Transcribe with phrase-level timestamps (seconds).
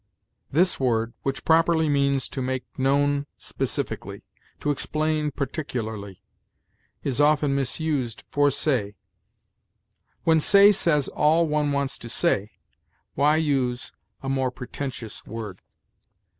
[0.51, 4.23] This word, which properly means to make known specifically,
[4.59, 6.23] to explain particularly,
[7.03, 8.95] is often misused for say.
[10.23, 12.49] When say says all one wants to say,
[13.13, 13.91] why use
[14.23, 15.61] a more pretentious word?